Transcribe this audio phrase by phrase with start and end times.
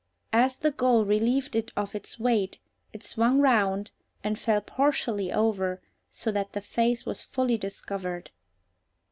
[0.33, 2.57] As the gull relieved it of its weight,
[2.91, 3.91] it swung round
[4.23, 8.31] and fell partially over, so that the face was fully discovered.